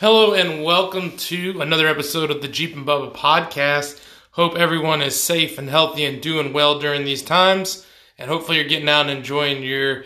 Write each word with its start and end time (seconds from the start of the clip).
Hello 0.00 0.32
and 0.32 0.62
welcome 0.62 1.16
to 1.16 1.60
another 1.60 1.88
episode 1.88 2.30
of 2.30 2.40
the 2.40 2.46
Jeep 2.46 2.76
and 2.76 2.86
Bubba 2.86 3.12
podcast. 3.12 4.00
Hope 4.30 4.54
everyone 4.54 5.02
is 5.02 5.20
safe 5.20 5.58
and 5.58 5.68
healthy 5.68 6.04
and 6.04 6.22
doing 6.22 6.52
well 6.52 6.78
during 6.78 7.04
these 7.04 7.20
times. 7.20 7.84
And 8.16 8.30
hopefully 8.30 8.58
you're 8.58 8.68
getting 8.68 8.88
out 8.88 9.08
and 9.08 9.18
enjoying 9.18 9.64
your 9.64 10.04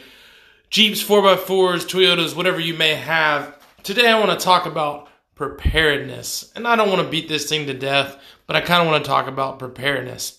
Jeeps, 0.71 1.05
4x4s, 1.05 1.85
Toyotas, 1.85 2.35
whatever 2.35 2.59
you 2.59 2.73
may 2.73 2.95
have. 2.95 3.55
Today 3.83 4.09
I 4.09 4.19
want 4.19 4.31
to 4.31 4.43
talk 4.43 4.65
about 4.65 5.11
preparedness. 5.35 6.51
And 6.57 6.67
I 6.67 6.75
don't 6.75 6.89
want 6.89 7.03
to 7.03 7.11
beat 7.11 7.29
this 7.29 7.47
thing 7.47 7.67
to 7.67 7.75
death, 7.75 8.17
but 8.47 8.57
I 8.57 8.63
kind 8.63 8.81
of 8.81 8.91
want 8.91 9.05
to 9.05 9.11
talk 9.11 9.27
about 9.27 9.59
preparedness. 9.59 10.39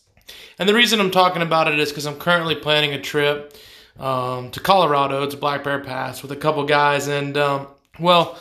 And 0.57 0.67
the 0.67 0.73
reason 0.73 0.99
I'm 0.99 1.11
talking 1.11 1.43
about 1.43 1.71
it 1.71 1.77
is 1.77 1.89
because 1.89 2.07
I'm 2.07 2.17
currently 2.17 2.55
planning 2.55 2.93
a 2.93 2.99
trip 2.99 3.55
um, 3.99 4.49
to 4.49 4.59
Colorado. 4.59 5.21
It's 5.21 5.35
Black 5.35 5.63
Bear 5.63 5.77
Pass 5.79 6.23
with 6.23 6.31
a 6.31 6.38
couple 6.38 6.65
guys. 6.65 7.07
And, 7.07 7.38
um, 7.38 7.67
well, 7.99 8.39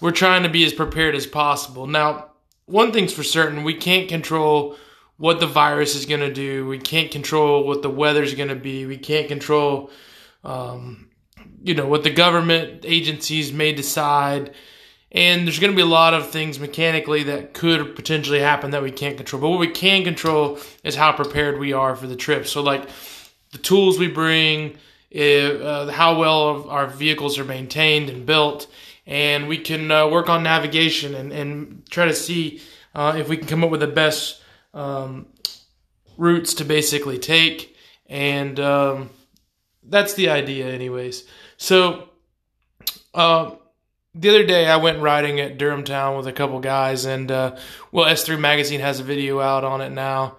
we're 0.00 0.12
trying 0.12 0.42
to 0.44 0.48
be 0.48 0.64
as 0.64 0.72
prepared 0.72 1.14
as 1.14 1.26
possible. 1.26 1.86
Now, 1.86 2.30
one 2.66 2.92
thing's 2.92 3.12
for 3.12 3.22
certain 3.22 3.64
we 3.64 3.74
can't 3.74 4.08
control 4.08 4.76
what 5.16 5.40
the 5.40 5.46
virus 5.46 5.96
is 5.96 6.06
going 6.06 6.20
to 6.20 6.32
do, 6.32 6.66
we 6.66 6.78
can't 6.78 7.10
control 7.10 7.66
what 7.66 7.82
the 7.82 7.90
weather's 7.90 8.34
going 8.34 8.50
to 8.50 8.54
be, 8.54 8.86
we 8.86 8.96
can't 8.96 9.26
control, 9.26 9.90
um, 10.44 11.08
you 11.62 11.74
know, 11.74 11.86
what 11.86 12.04
the 12.04 12.10
government 12.10 12.84
agencies 12.86 13.52
may 13.52 13.72
decide. 13.72 14.54
And 15.10 15.46
there's 15.46 15.58
going 15.58 15.72
to 15.72 15.76
be 15.76 15.82
a 15.82 15.86
lot 15.86 16.14
of 16.14 16.30
things 16.30 16.60
mechanically 16.60 17.24
that 17.24 17.54
could 17.54 17.96
potentially 17.96 18.40
happen 18.40 18.72
that 18.72 18.82
we 18.82 18.90
can't 18.90 19.16
control. 19.16 19.40
But 19.40 19.48
what 19.48 19.58
we 19.58 19.70
can 19.70 20.04
control 20.04 20.58
is 20.84 20.94
how 20.94 21.12
prepared 21.12 21.58
we 21.58 21.72
are 21.72 21.96
for 21.96 22.06
the 22.06 22.14
trip. 22.14 22.46
So, 22.46 22.62
like 22.62 22.88
the 23.50 23.58
tools 23.58 23.98
we 23.98 24.08
bring, 24.08 24.76
uh, 25.16 25.90
how 25.90 26.18
well 26.18 26.68
our 26.68 26.86
vehicles 26.86 27.38
are 27.38 27.44
maintained 27.44 28.10
and 28.10 28.26
built, 28.26 28.66
and 29.08 29.48
we 29.48 29.56
can 29.56 29.90
uh, 29.90 30.06
work 30.06 30.28
on 30.28 30.42
navigation 30.42 31.14
and, 31.14 31.32
and 31.32 31.82
try 31.90 32.04
to 32.04 32.14
see 32.14 32.60
uh, 32.94 33.14
if 33.16 33.26
we 33.26 33.38
can 33.38 33.48
come 33.48 33.64
up 33.64 33.70
with 33.70 33.80
the 33.80 33.86
best 33.86 34.42
um, 34.74 35.26
routes 36.18 36.52
to 36.54 36.64
basically 36.64 37.18
take. 37.18 37.74
And 38.06 38.60
um, 38.60 39.08
that's 39.82 40.12
the 40.12 40.28
idea, 40.28 40.68
anyways. 40.68 41.24
So, 41.56 42.10
uh, 43.14 43.52
the 44.14 44.28
other 44.28 44.44
day 44.44 44.66
I 44.66 44.76
went 44.76 45.00
riding 45.00 45.40
at 45.40 45.58
Durhamtown 45.58 46.16
with 46.16 46.26
a 46.26 46.32
couple 46.32 46.60
guys, 46.60 47.04
and 47.04 47.30
uh, 47.30 47.56
well, 47.90 48.06
S3 48.06 48.38
Magazine 48.38 48.80
has 48.80 49.00
a 49.00 49.04
video 49.04 49.40
out 49.40 49.64
on 49.64 49.80
it 49.80 49.90
now. 49.90 50.36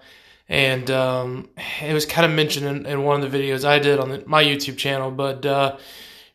And 0.48 0.90
um, 0.90 1.48
it 1.80 1.92
was 1.92 2.06
kind 2.06 2.24
of 2.24 2.36
mentioned 2.36 2.66
in, 2.66 2.86
in, 2.86 3.02
one 3.04 3.22
of 3.22 3.30
the 3.30 3.38
videos 3.38 3.64
I 3.64 3.78
did 3.78 3.98
on 3.98 4.10
the, 4.10 4.24
my 4.26 4.42
YouTube 4.42 4.76
channel, 4.76 5.10
but 5.10 5.46
uh, 5.46 5.76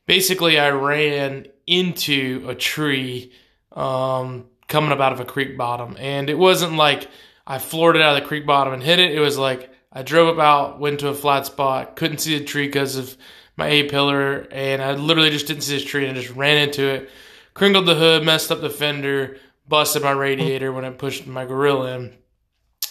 basically 0.06 0.58
I 0.58 0.70
ran 0.70 1.48
into 1.68 2.46
a 2.48 2.56
tree 2.56 3.32
um, 3.72 4.46
coming 4.68 4.92
up 4.92 5.00
out 5.00 5.14
of 5.14 5.20
a 5.20 5.26
creek 5.26 5.58
bottom. 5.58 5.96
And 6.00 6.30
it 6.30 6.38
wasn't 6.38 6.74
like 6.74 7.10
I 7.46 7.60
floored 7.60 7.96
it 7.96 8.02
out 8.02 8.18
of 8.18 8.24
the 8.24 8.28
creek 8.28 8.46
bottom 8.46 8.74
and 8.74 8.84
hit 8.84 9.00
it. 9.00 9.12
It 9.12 9.20
was 9.20 9.38
like 9.38 9.72
I 9.92 10.04
drove 10.04 10.34
about, 10.34 10.80
went 10.80 11.00
to 11.02 11.10
a 11.10 11.14
flat 11.14 11.46
spot, 11.46 11.96
couldn't 11.96 12.20
see 12.20 12.38
the 12.38 12.46
tree 12.46 12.68
because 12.68 12.96
of 12.96 13.16
my 13.58 13.68
A 13.68 13.84
pillar, 13.84 14.48
and 14.52 14.82
I 14.82 14.94
literally 14.94 15.30
just 15.30 15.48
didn't 15.48 15.64
see 15.64 15.76
this 15.76 15.86
tree 15.86 16.06
and 16.06 16.18
I 16.18 16.22
just 16.22 16.36
ran 16.36 16.58
into 16.58 16.86
it, 16.86 17.10
crinkled 17.54 17.86
the 17.86 17.96
hood, 17.96 18.26
messed 18.26 18.52
up 18.52 18.60
the 18.60 18.70
fender, 18.70 19.38
busted 19.68 20.04
my 20.04 20.12
radiator 20.12 20.74
when 20.74 20.84
I 20.84 20.90
pushed 20.90 21.26
my 21.26 21.46
gorilla 21.46 21.96
in. 21.96 22.14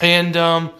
And, 0.01 0.37
um, 0.37 0.73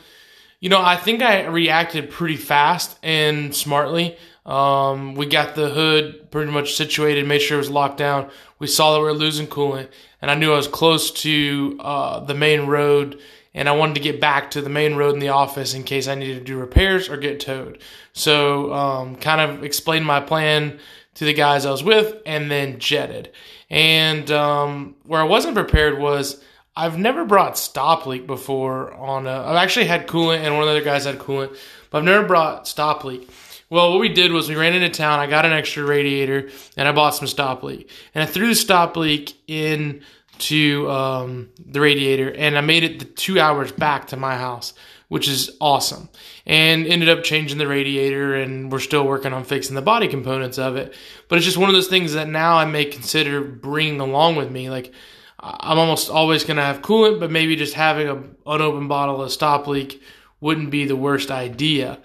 you 0.61 0.71
know, 0.71 0.81
I 0.81 0.97
think 0.97 1.23
I 1.23 1.47
reacted 1.47 2.11
pretty 2.11 2.37
fast 2.37 2.99
and 3.03 3.55
smartly. 3.55 4.17
Um, 4.47 5.15
we 5.15 5.27
got 5.27 5.55
the 5.55 5.71
hood 5.71 6.31
pretty 6.31 6.51
much 6.51 6.75
situated, 6.75 7.27
made 7.27 7.41
sure 7.41 7.57
it 7.57 7.59
was 7.59 7.71
locked 7.71 7.97
down. 7.97 8.31
We 8.59 8.67
saw 8.67 8.93
that 8.93 9.01
we 9.01 9.07
were 9.07 9.15
losing 9.15 9.47
coolant, 9.47 9.89
and 10.21 10.31
I 10.31 10.35
knew 10.35 10.53
I 10.53 10.57
was 10.57 10.69
close 10.69 11.11
to 11.23 11.79
uh, 11.81 12.21
the 12.21 12.35
main 12.35 12.67
road, 12.67 13.21
and 13.55 13.69
I 13.69 13.73
wanted 13.73 13.95
to 13.95 14.01
get 14.01 14.21
back 14.21 14.51
to 14.51 14.61
the 14.61 14.69
main 14.69 14.97
road 14.97 15.15
in 15.15 15.21
the 15.21 15.29
office 15.29 15.73
in 15.73 15.83
case 15.83 16.09
I 16.09 16.15
needed 16.15 16.39
to 16.41 16.45
do 16.45 16.59
repairs 16.59 17.09
or 17.09 17.17
get 17.17 17.41
towed. 17.41 17.79
So, 18.13 18.73
um, 18.73 19.17
kind 19.17 19.41
of 19.41 19.65
explained 19.65 20.05
my 20.05 20.21
plan 20.21 20.79
to 21.15 21.25
the 21.25 21.33
guys 21.33 21.65
I 21.65 21.71
was 21.71 21.85
with, 21.85 22.15
and 22.27 22.51
then 22.51 22.79
jetted. 22.79 23.33
And 23.71 24.31
um, 24.31 24.97
where 25.05 25.21
I 25.21 25.25
wasn't 25.25 25.55
prepared 25.55 25.99
was 25.99 26.43
I've 26.77 26.99
never 26.99 27.25
brought 27.25 27.57
stop 27.57 28.05
leak 28.05 28.27
before 28.27 28.93
on 28.95 29.27
a. 29.27 29.31
I've 29.31 29.57
actually 29.57 29.87
had 29.87 30.07
coolant, 30.07 30.39
and 30.39 30.55
one 30.55 30.65
of 30.65 30.67
the 30.67 30.73
other 30.73 30.85
guys 30.85 31.05
had 31.05 31.19
coolant, 31.19 31.57
but 31.91 31.99
I've 31.99 32.05
never 32.05 32.27
brought 32.27 32.67
stop 32.67 33.05
leak. 33.05 33.29
Well, 33.75 33.91
what 33.91 33.99
we 33.99 34.09
did 34.09 34.31
was 34.31 34.49
we 34.49 34.55
ran 34.55 34.75
into 34.75 34.89
town. 34.89 35.19
I 35.19 35.27
got 35.27 35.45
an 35.45 35.53
extra 35.53 35.83
radiator 35.83 36.49
and 36.77 36.87
I 36.87 36.93
bought 36.93 37.17
some 37.17 37.27
stop 37.27 37.65
leak. 37.65 37.91
And 38.15 38.23
I 38.23 38.27
threw 38.27 38.47
the 38.47 38.55
stop 38.55 38.97
leak 38.97 39.37
into 39.49 40.89
um, 40.89 41.49
the 41.59 41.81
radiator 41.81 42.33
and 42.33 42.57
I 42.57 42.61
made 42.61 42.85
it 42.85 43.01
the 43.01 43.05
two 43.05 43.41
hours 43.41 43.73
back 43.73 44.07
to 44.09 44.17
my 44.17 44.37
house, 44.37 44.75
which 45.09 45.27
is 45.27 45.57
awesome. 45.61 46.09
And 46.47 46.87
ended 46.87 47.09
up 47.09 47.25
changing 47.25 47.59
the 47.59 47.67
radiator 47.67 48.37
and 48.37 48.71
we're 48.71 48.79
still 48.79 49.05
working 49.05 49.33
on 49.33 49.43
fixing 49.43 49.75
the 49.75 49.83
body 49.83 50.07
components 50.07 50.57
of 50.57 50.77
it. 50.77 50.95
But 51.29 51.39
it's 51.39 51.45
just 51.45 51.59
one 51.59 51.69
of 51.69 51.75
those 51.75 51.89
things 51.89 52.13
that 52.13 52.29
now 52.29 52.57
I 52.57 52.67
may 52.67 52.85
consider 52.85 53.41
bringing 53.43 53.99
along 53.99 54.37
with 54.37 54.53
me. 54.53 54.71
Like, 54.71 54.95
I'm 55.41 55.81
almost 55.81 56.11
always 56.11 56.45
going 56.45 56.59
to 56.59 56.63
have 56.63 56.81
coolant, 56.81 57.19
but 57.19 57.33
maybe 57.33 57.57
just 57.57 57.75
having 57.75 58.07
an 58.07 58.37
unopened 58.47 58.89
bottle 58.89 59.21
of 59.21 59.33
stop 59.33 59.67
leak 59.67 60.01
wouldn't 60.41 60.71
be 60.71 60.85
the 60.85 60.95
worst 60.95 61.33
idea. 61.33 61.99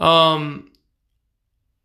Um, 0.00 0.71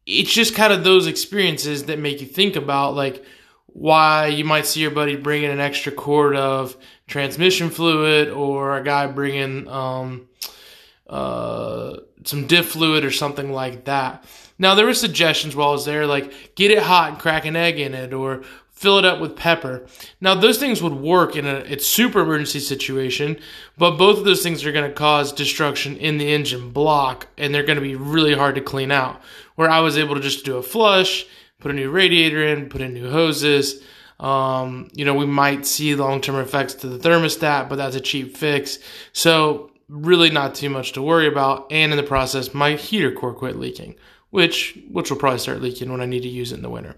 it's 0.08 0.34
just 0.34 0.56
kind 0.56 0.72
of 0.72 0.84
those 0.86 1.06
experiences 1.06 1.86
that 1.86 2.00
make 2.00 2.22
you 2.22 2.28
think 2.28 2.56
about 2.56 2.96
like 2.96 3.24
why 3.68 4.28
you 4.28 4.46
might 4.46 4.66
see 4.66 4.80
your 4.80 4.90
buddy 4.90 5.18
bringing 5.18 5.52
an 5.52 5.60
extra 5.60 5.92
quart 5.92 6.36
of 6.36 6.76
transmission 7.06 7.70
fluid 7.70 8.30
or 8.30 8.78
a 8.78 8.84
guy 8.84 9.06
bringing 9.06 9.68
um, 9.68 10.28
uh, 11.08 11.67
some 12.28 12.48
diff 12.48 12.70
fluid 12.70 13.04
or 13.04 13.12
something 13.12 13.52
like 13.52 13.86
that. 13.86 14.24
Now 14.60 14.76
there 14.76 14.86
were 14.86 14.94
suggestions 14.94 15.56
while 15.56 15.70
I 15.70 15.74
was 15.74 15.86
there, 15.86 16.06
like 16.06 16.56
get 16.56 16.72
it 16.72 16.84
hot 16.84 17.10
and 17.10 17.20
crack 17.20 17.46
an 17.46 17.56
egg 17.56 17.80
in 17.80 17.94
it, 17.94 18.14
or 18.14 18.44
fill 18.72 19.00
it 19.00 19.06
up 19.06 19.20
with 19.20 19.36
pepper. 19.36 19.86
Now 20.22 20.36
those 20.36 20.58
things 20.58 20.82
would 20.82 20.94
work 20.94 21.36
in 21.36 21.46
a 21.46 21.80
super 21.80 22.22
emergency 22.22 22.60
situation, 22.60 23.40
but 23.78 23.98
both 23.98 24.20
of 24.20 24.26
those 24.26 24.44
things 24.44 24.66
are 24.66 24.72
going 24.72 24.90
to 24.90 24.96
cause 24.96 25.32
destruction 25.32 25.98
in 25.98 26.18
the 26.18 26.32
engine 26.32 26.72
block, 26.72 27.28
and 27.38 27.54
they're 27.54 27.64
going 27.64 27.78
to 27.78 27.82
be 27.82 27.96
really 27.96 28.36
hard 28.36 28.56
to 28.56 28.62
clean 28.62 28.92
out. 28.92 29.22
Where 29.56 29.70
I 29.70 29.80
was 29.80 29.98
able 29.98 30.16
to 30.16 30.22
just 30.22 30.46
do 30.46 30.58
a 30.58 30.64
flush, 30.64 31.26
put 31.60 31.72
a 31.72 31.74
new 31.74 31.90
radiator 31.90 32.44
in, 32.44 32.70
put 32.70 32.82
in 32.82 32.94
new 32.94 33.10
hoses. 33.10 33.84
Um, 34.20 34.90
you 34.94 35.06
know, 35.06 35.14
we 35.14 35.28
might 35.28 35.66
see 35.66 35.96
long 35.96 36.22
term 36.22 36.36
effects 36.36 36.74
to 36.76 36.88
the 36.88 36.98
thermostat, 36.98 37.70
but 37.70 37.76
that's 37.76 37.96
a 37.96 38.02
cheap 38.02 38.36
fix. 38.38 38.80
So 39.14 39.72
really 39.90 40.30
not 40.30 40.56
too 40.56 40.70
much 40.70 40.94
to 40.94 41.02
worry 41.02 41.28
about. 41.28 41.72
And 41.72 41.92
in 41.92 41.98
the 41.98 42.04
process, 42.04 42.54
my 42.54 42.74
heater 42.74 43.12
core 43.12 43.34
quit 43.34 43.58
leaking, 43.58 43.96
which 44.30 44.78
which 44.90 45.10
will 45.10 45.18
probably 45.18 45.40
start 45.40 45.62
leaking 45.62 45.92
when 45.92 46.02
I 46.02 46.06
need 46.06 46.24
to 46.24 46.30
use 46.30 46.52
it 46.52 46.56
in 46.56 46.62
the 46.62 46.70
winter. 46.70 46.96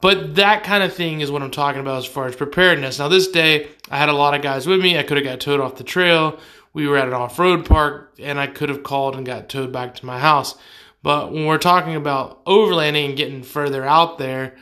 But 0.00 0.36
that 0.36 0.62
kind 0.62 0.82
of 0.84 0.94
thing 0.94 1.20
is 1.20 1.30
what 1.30 1.42
I'm 1.42 1.50
talking 1.50 1.80
about 1.80 1.98
as 1.98 2.06
far 2.06 2.26
as 2.26 2.36
preparedness. 2.36 3.00
Now, 3.00 3.08
this 3.08 3.28
day, 3.28 3.68
I 3.90 3.98
had 3.98 4.08
a 4.08 4.12
lot 4.12 4.34
of 4.34 4.42
guys 4.42 4.66
with 4.66 4.80
me. 4.80 4.96
I 4.96 5.02
could 5.02 5.16
have 5.16 5.26
got 5.26 5.40
towed 5.40 5.60
off 5.60 5.76
the 5.76 5.84
trail. 5.84 6.38
We 6.72 6.86
were 6.86 6.96
at 6.96 7.08
an 7.08 7.14
off 7.14 7.38
road 7.38 7.66
park, 7.66 8.14
and 8.20 8.38
I 8.38 8.46
could 8.46 8.68
have 8.68 8.84
called 8.84 9.16
and 9.16 9.26
got 9.26 9.48
towed 9.48 9.72
back 9.72 9.96
to 9.96 10.06
my 10.06 10.20
house. 10.20 10.54
But 11.02 11.32
when 11.32 11.46
we're 11.46 11.58
talking 11.58 11.96
about 11.96 12.44
overlanding 12.44 13.06
and 13.06 13.16
getting 13.16 13.42
further 13.42 13.84
out 13.84 14.18
there, 14.18 14.56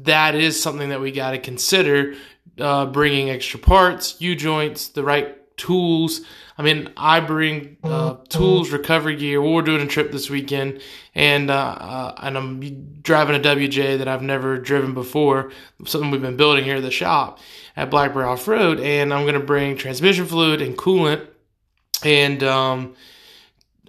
that 0.00 0.34
is 0.34 0.60
something 0.60 0.90
that 0.90 1.00
we 1.00 1.12
got 1.12 1.30
to 1.30 1.38
consider 1.38 2.14
uh, 2.58 2.86
bringing 2.86 3.30
extra 3.30 3.60
parts, 3.60 4.20
U 4.20 4.34
joints, 4.34 4.88
the 4.88 5.02
right 5.02 5.38
tools. 5.56 6.22
I 6.56 6.62
mean, 6.62 6.92
I 6.96 7.20
bring 7.20 7.78
uh, 7.82 8.16
tools, 8.28 8.70
recovery 8.70 9.16
gear. 9.16 9.40
we're 9.40 9.62
doing 9.62 9.80
a 9.80 9.86
trip 9.86 10.12
this 10.12 10.28
weekend, 10.28 10.80
and 11.14 11.50
uh, 11.50 11.54
uh, 11.54 12.14
and 12.22 12.36
I'm 12.36 13.00
driving 13.02 13.36
a 13.36 13.40
WJ 13.40 13.98
that 13.98 14.08
I've 14.08 14.22
never 14.22 14.58
driven 14.58 14.94
before. 14.94 15.50
Something 15.84 16.10
we've 16.10 16.22
been 16.22 16.36
building 16.36 16.64
here 16.64 16.76
at 16.76 16.82
the 16.82 16.90
shop 16.90 17.38
at 17.76 17.90
Blackberry 17.90 18.26
Off 18.26 18.46
Road, 18.46 18.80
and 18.80 19.12
I'm 19.12 19.22
going 19.22 19.34
to 19.34 19.40
bring 19.40 19.76
transmission 19.76 20.26
fluid 20.26 20.60
and 20.62 20.76
coolant, 20.76 21.26
and 22.04 22.42
um, 22.42 22.94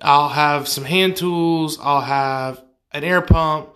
I'll 0.02 0.30
have 0.30 0.68
some 0.68 0.86
hand 0.86 1.18
tools. 1.18 1.78
I'll 1.82 2.02
have 2.02 2.64
an 2.92 3.04
air 3.04 3.22
pump, 3.22 3.70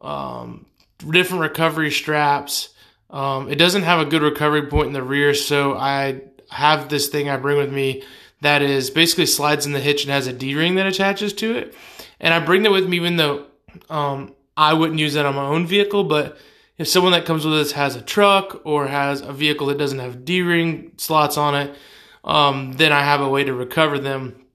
um, 0.00 0.66
different 0.98 1.42
recovery 1.42 1.90
straps. 1.90 2.70
Um, 3.10 3.48
it 3.48 3.56
doesn't 3.56 3.82
have 3.82 4.00
a 4.00 4.04
good 4.04 4.22
recovery 4.22 4.66
point 4.66 4.88
in 4.88 4.92
the 4.92 5.02
rear, 5.02 5.34
so 5.34 5.76
I 5.76 6.22
have 6.54 6.88
this 6.88 7.08
thing 7.08 7.28
I 7.28 7.36
bring 7.36 7.58
with 7.58 7.72
me 7.72 8.02
that 8.40 8.62
is 8.62 8.90
basically 8.90 9.26
slides 9.26 9.66
in 9.66 9.72
the 9.72 9.80
hitch 9.80 10.04
and 10.04 10.12
has 10.12 10.26
a 10.26 10.32
D 10.32 10.54
ring 10.54 10.74
that 10.76 10.86
attaches 10.86 11.32
to 11.34 11.56
it. 11.56 11.74
And 12.20 12.32
I 12.32 12.40
bring 12.40 12.62
that 12.62 12.72
with 12.72 12.88
me, 12.88 12.96
even 12.96 13.16
though 13.16 13.46
um, 13.90 14.34
I 14.56 14.72
wouldn't 14.72 15.00
use 15.00 15.14
that 15.14 15.26
on 15.26 15.34
my 15.34 15.44
own 15.44 15.66
vehicle. 15.66 16.04
But 16.04 16.38
if 16.78 16.88
someone 16.88 17.12
that 17.12 17.26
comes 17.26 17.44
with 17.44 17.54
us 17.54 17.72
has 17.72 17.96
a 17.96 18.02
truck 18.02 18.62
or 18.64 18.86
has 18.86 19.20
a 19.20 19.32
vehicle 19.32 19.68
that 19.68 19.78
doesn't 19.78 19.98
have 19.98 20.24
D 20.24 20.42
ring 20.42 20.92
slots 20.96 21.36
on 21.36 21.54
it, 21.54 21.76
um, 22.24 22.72
then 22.72 22.92
I 22.92 23.02
have 23.02 23.20
a 23.20 23.28
way 23.28 23.44
to 23.44 23.52
recover 23.52 23.98
them. 23.98 24.46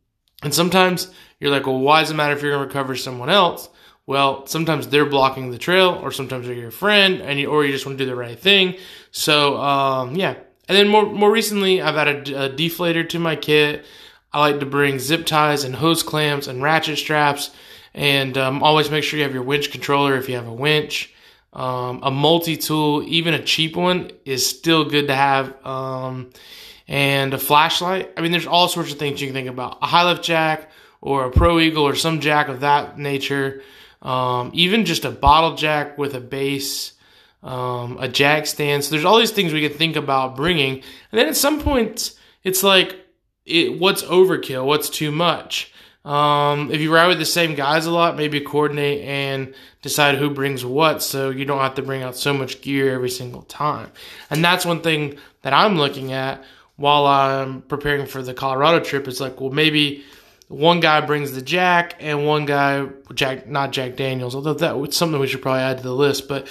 And 0.41 0.53
sometimes 0.53 1.11
you're 1.39 1.51
like, 1.51 1.67
well, 1.67 1.79
why 1.79 2.01
does 2.01 2.11
it 2.11 2.15
matter 2.15 2.33
if 2.33 2.41
you're 2.41 2.51
going 2.51 2.63
to 2.63 2.67
recover 2.67 2.95
someone 2.95 3.29
else? 3.29 3.69
well, 4.09 4.47
sometimes 4.47 4.87
they're 4.87 5.05
blocking 5.05 5.51
the 5.51 5.59
trail, 5.59 5.99
or 6.01 6.11
sometimes 6.11 6.47
they're 6.47 6.55
your 6.55 6.71
friend, 6.71 7.21
and 7.21 7.39
you, 7.39 7.47
or 7.47 7.63
you 7.63 7.71
just 7.71 7.85
want 7.85 7.95
to 7.99 8.03
do 8.03 8.09
the 8.09 8.15
right 8.15 8.39
thing. 8.39 8.75
So, 9.11 9.55
um, 9.57 10.15
yeah. 10.15 10.33
And 10.69 10.77
then 10.77 10.87
more 10.87 11.05
more 11.05 11.31
recently, 11.31 11.81
I've 11.81 11.97
added 11.97 12.29
a 12.29 12.49
deflator 12.49 13.07
to 13.09 13.19
my 13.19 13.35
kit. 13.35 13.83
I 14.31 14.39
like 14.39 14.59
to 14.61 14.65
bring 14.65 14.99
zip 14.99 15.25
ties 15.25 15.65
and 15.65 15.75
hose 15.75 16.03
clamps 16.03 16.47
and 16.47 16.63
ratchet 16.63 16.99
straps, 16.99 17.51
and 17.93 18.37
um, 18.37 18.63
always 18.63 18.89
make 18.89 19.03
sure 19.03 19.17
you 19.17 19.23
have 19.23 19.33
your 19.33 19.43
winch 19.43 19.71
controller 19.71 20.15
if 20.15 20.29
you 20.29 20.35
have 20.35 20.47
a 20.47 20.53
winch. 20.53 21.13
Um, 21.51 21.99
a 22.03 22.11
multi 22.11 22.55
tool, 22.55 23.03
even 23.07 23.33
a 23.33 23.43
cheap 23.43 23.75
one, 23.75 24.11
is 24.23 24.47
still 24.47 24.85
good 24.85 25.07
to 25.07 25.15
have. 25.15 25.65
Um, 25.65 26.29
and 26.89 27.35
a 27.35 27.37
flashlight. 27.37 28.11
I 28.17 28.21
mean, 28.21 28.31
there's 28.31 28.47
all 28.47 28.67
sorts 28.67 28.91
of 28.91 28.97
things 28.97 29.21
you 29.21 29.27
can 29.27 29.35
think 29.35 29.47
about. 29.47 29.77
A 29.81 29.85
high 29.85 30.09
lift 30.09 30.23
jack 30.23 30.71
or 31.01 31.25
a 31.25 31.31
Pro 31.31 31.59
Eagle 31.59 31.83
or 31.83 31.95
some 31.95 32.19
jack 32.19 32.49
of 32.49 32.61
that 32.61 32.97
nature. 32.97 33.61
Um, 34.01 34.49
even 34.53 34.85
just 34.85 35.05
a 35.05 35.11
bottle 35.11 35.55
jack 35.55 35.99
with 35.99 36.15
a 36.15 36.19
base, 36.19 36.93
um, 37.43 37.97
a 37.99 38.07
jack 38.07 38.45
stand. 38.45 38.83
So 38.83 38.91
there's 38.91 39.05
all 39.05 39.17
these 39.17 39.31
things 39.31 39.53
we 39.53 39.67
can 39.67 39.77
think 39.77 39.95
about 39.95 40.35
bringing. 40.35 40.75
And 41.11 41.19
then 41.19 41.27
at 41.27 41.37
some 41.37 41.61
point, 41.61 42.11
it's 42.43 42.63
like, 42.63 42.99
it, 43.45 43.79
what's 43.79 44.03
overkill? 44.03 44.65
What's 44.65 44.89
too 44.89 45.11
much? 45.11 45.73
Um, 46.05 46.71
if 46.71 46.79
you 46.79 46.93
ride 46.93 47.07
with 47.07 47.19
the 47.19 47.25
same 47.25 47.55
guys 47.55 47.85
a 47.85 47.91
lot, 47.91 48.15
maybe 48.15 48.39
coordinate 48.39 49.01
and 49.01 49.53
decide 49.81 50.15
who 50.15 50.29
brings 50.29 50.63
what 50.63 51.03
so 51.03 51.29
you 51.29 51.45
don't 51.45 51.59
have 51.59 51.75
to 51.75 51.81
bring 51.81 52.03
out 52.03 52.15
so 52.15 52.33
much 52.33 52.61
gear 52.61 52.93
every 52.93 53.09
single 53.09 53.41
time. 53.43 53.91
And 54.29 54.43
that's 54.43 54.65
one 54.65 54.81
thing 54.81 55.17
that 55.41 55.53
I'm 55.53 55.77
looking 55.77 56.13
at 56.13 56.43
while 56.77 57.05
I'm 57.05 57.61
preparing 57.63 58.05
for 58.05 58.21
the 58.21 58.33
Colorado 58.33 58.83
trip. 58.83 59.07
It's 59.07 59.19
like, 59.19 59.41
well, 59.41 59.49
maybe 59.49 60.03
one 60.47 60.79
guy 60.79 61.01
brings 61.01 61.33
the 61.33 61.41
Jack 61.41 61.95
and 61.99 62.25
one 62.25 62.45
guy, 62.45 62.87
Jack, 63.13 63.47
not 63.47 63.71
Jack 63.71 63.95
Daniels, 63.97 64.35
although 64.35 64.53
that 64.53 64.79
was 64.79 64.95
something 64.95 65.19
we 65.19 65.27
should 65.27 65.41
probably 65.41 65.61
add 65.61 65.77
to 65.77 65.83
the 65.83 65.93
list, 65.93 66.27
but, 66.27 66.47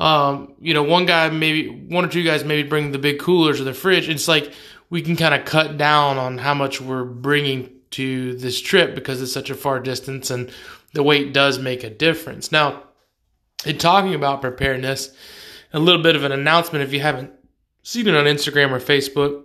um, 0.00 0.54
you 0.60 0.72
know, 0.72 0.82
one 0.82 1.04
guy, 1.04 1.28
maybe 1.28 1.68
one 1.68 2.04
or 2.04 2.08
two 2.08 2.24
guys 2.24 2.42
maybe 2.42 2.66
bring 2.66 2.90
the 2.90 2.98
big 2.98 3.20
coolers 3.20 3.60
or 3.60 3.64
the 3.64 3.74
fridge. 3.74 4.08
It's 4.08 4.26
like 4.26 4.52
we 4.88 5.02
can 5.02 5.14
kind 5.14 5.34
of 5.34 5.44
cut 5.44 5.76
down 5.76 6.16
on 6.16 6.38
how 6.38 6.54
much 6.54 6.80
we're 6.80 7.04
bringing 7.04 7.70
to 7.90 8.34
this 8.36 8.60
trip 8.60 8.94
because 8.94 9.20
it's 9.20 9.32
such 9.32 9.50
a 9.50 9.54
far 9.54 9.78
distance 9.78 10.30
and 10.30 10.50
the 10.94 11.02
weight 11.02 11.34
does 11.34 11.58
make 11.58 11.84
a 11.84 11.90
difference. 11.90 12.50
Now, 12.50 12.84
in 13.66 13.76
talking 13.76 14.14
about 14.14 14.40
preparedness, 14.40 15.14
a 15.72 15.78
little 15.78 16.02
bit 16.02 16.16
of 16.16 16.24
an 16.24 16.32
announcement 16.32 16.82
if 16.82 16.94
you 16.94 17.00
haven't 17.00 17.32
seen 17.82 18.08
it 18.08 18.14
on 18.14 18.24
Instagram 18.24 18.70
or 18.70 18.80
Facebook. 18.80 19.44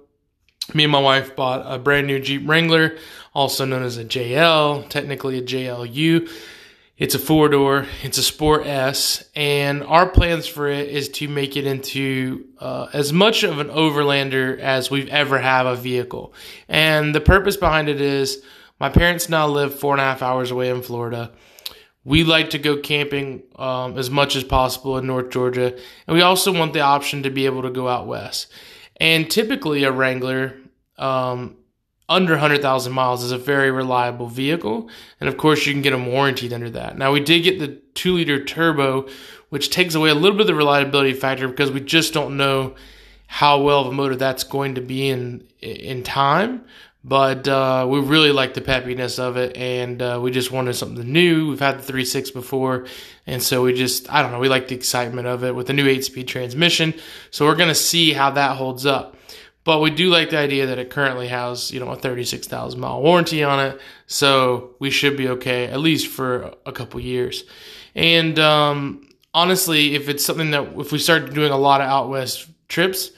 Me 0.74 0.84
and 0.84 0.92
my 0.92 1.00
wife 1.00 1.36
bought 1.36 1.62
a 1.72 1.78
brand 1.78 2.07
new 2.07 2.19
Jeep 2.19 2.48
Wrangler, 2.48 2.98
also 3.34 3.66
known 3.66 3.84
as 3.84 3.98
a 3.98 4.06
JL, 4.06 4.88
technically 4.90 5.38
a 5.38 5.42
JLU. 5.42 6.30
It's 6.97 7.13
a 7.13 7.19
four 7.19 7.50
door, 7.50 7.88
it's 8.03 8.18
a 8.18 8.24
Sport 8.24 8.65
S, 8.65 9.30
and 9.36 9.83
our 9.83 10.07
plans 10.07 10.47
for 10.47 10.69
it 10.69 10.88
is 10.88 11.09
to 11.09 11.27
make 11.27 11.57
it 11.57 11.68
into 11.68 12.45
uh, 12.57 12.88
as 12.94 13.12
much 13.12 13.44
of 13.44 13.59
an 13.59 13.68
overlander 13.68 14.57
as 14.57 14.89
we've 14.89 15.09
ever 15.09 15.38
have 15.38 15.65
a 15.65 15.75
vehicle. 15.75 16.33
And 16.69 17.13
the 17.13 17.19
purpose 17.19 17.57
behind 17.57 17.89
it 17.89 18.00
is 18.00 18.42
my 18.80 18.88
parents 18.88 19.27
now 19.27 19.45
live 19.45 19.77
four 19.77 19.94
and 19.94 20.00
a 20.00 20.06
half 20.06 20.21
hours 20.21 20.51
away 20.51 20.69
in 20.69 20.81
Florida. 20.81 21.33
We 22.06 22.24
like 22.24 22.51
to 22.51 22.59
go 22.59 22.77
camping 22.77 23.44
um, 23.57 23.97
as 23.97 24.09
much 24.09 24.38
as 24.38 24.45
possible 24.45 24.97
in 24.97 25.06
North 25.06 25.31
Georgia, 25.31 25.77
and 26.07 26.15
we 26.15 26.21
also 26.21 26.53
want 26.53 26.71
the 26.71 26.80
option 26.80 27.24
to 27.24 27.30
be 27.30 27.45
able 27.45 27.63
to 27.63 27.71
go 27.71 27.89
out 27.89 28.07
west. 28.07 28.50
And 28.95 29.30
typically, 29.30 29.83
a 29.83 29.92
Wrangler 29.92 30.56
um, 30.97 31.57
under 32.07 32.34
100,000 32.34 32.94
miles 32.94 33.24
is 33.24 33.31
a 33.31 33.38
very 33.38 33.72
reliable 33.72 34.28
vehicle. 34.28 34.90
And 35.19 35.28
of 35.28 35.38
course, 35.38 35.66
you 35.66 35.74
can 35.74 35.81
get 35.81 35.92
them 35.92 36.07
warranted 36.07 36.54
under 36.54 36.69
that. 36.72 36.98
Now, 36.98 37.12
we 37.12 37.19
did 37.19 37.44
get 37.44 37.60
the 37.60 37.80
2 37.96 38.13
liter 38.13 38.44
turbo, 38.44 39.07
which 39.50 39.69
takes 39.69 39.96
away 39.96 40.10
a 40.10 40.16
little 40.16 40.38
bit 40.38 40.42
of 40.42 40.48
the 40.48 40.56
reliability 40.56 41.13
factor 41.13 41.48
because 41.48 41.72
we 41.72 41.81
just 41.81 42.13
don't 42.13 42.38
know 42.38 42.75
how 43.28 43.62
well 43.62 43.81
of 43.81 43.88
a 43.88 43.92
motor 43.92 44.16
that's 44.16 44.44
going 44.44 44.75
to 44.75 44.81
be 44.81 45.10
in 45.10 45.48
in 45.62 46.04
time. 46.04 46.63
But 47.04 47.48
uh, 47.48 47.86
we 47.88 48.00
really 48.00 48.31
like 48.31 48.56
the 48.56 48.62
peppiness 48.62 49.19
of 49.19 49.38
it, 49.38 49.56
and 49.56 50.02
uh, 50.02 50.19
we 50.22 50.31
just 50.31 50.52
wanted 50.52 50.74
something 50.74 51.12
new. 51.12 51.50
We've 51.50 51.60
had 51.60 51.80
the 51.80 51.94
3.6 51.94 52.34
before, 52.34 52.88
and 53.28 53.44
so 53.44 53.62
we 53.62 53.75
just, 53.75 54.12
I 54.12 54.24
don't 54.24 54.31
know, 54.31 54.40
we 54.40 54.50
like 54.50 54.69
the 54.69 54.75
excitement 54.75 55.28
of 55.28 55.44
it 55.44 55.54
with 55.54 55.68
the 55.68 55.74
new 55.74 55.88
8 55.88 56.04
speed 56.04 56.28
transmission. 56.28 56.96
So 57.30 57.46
we're 57.46 57.57
going 57.57 57.69
to 57.69 57.75
see 57.75 58.13
how 58.13 58.31
that 58.31 58.57
holds 58.57 58.88
up. 58.88 59.14
But 59.65 59.79
we 59.79 59.89
do 59.89 60.09
like 60.09 60.29
the 60.29 60.38
idea 60.38 60.67
that 60.67 60.77
it 60.77 60.91
currently 60.91 61.27
has, 61.27 61.71
you 61.71 61.79
know, 61.79 61.89
a 61.89 61.95
36,000 61.95 62.79
mile 62.79 63.01
warranty 63.01 63.44
on 63.44 63.59
it. 63.59 63.81
So 64.06 64.75
we 64.79 64.91
should 64.91 65.17
be 65.17 65.27
okay, 65.29 65.65
at 65.65 65.79
least 65.79 66.07
for 66.07 66.53
a 66.67 66.71
couple 66.71 67.00
years. 67.00 67.44
And 67.95 68.38
um, 68.38 69.09
honestly, 69.33 69.95
if 69.95 70.07
it's 70.07 70.23
something 70.23 70.51
that, 70.51 70.77
if 70.77 70.91
we 70.91 71.00
start 71.00 71.33
doing 71.33 71.51
a 71.51 71.57
lot 71.57 71.81
of 71.81 71.88
out 71.88 72.09
west 72.09 72.47
trips, 72.67 73.09